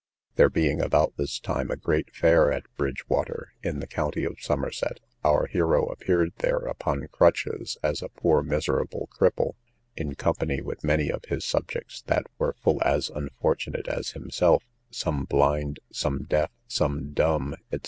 [0.35, 4.99] There being about this time a great fair at Bridgewater, in the county of Somerset,
[5.23, 9.57] our hero appeared there upon crutches as a poor miserable cripple,
[9.95, 15.25] in company with many of his subjects that were full as unfortunate as himself, some
[15.25, 17.77] blind, some deaf, some dumb, &c.